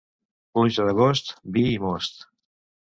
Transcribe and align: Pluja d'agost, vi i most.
Pluja 0.57 0.87
d'agost, 0.89 1.31
vi 1.59 1.67
i 1.77 1.79
most. 1.87 2.29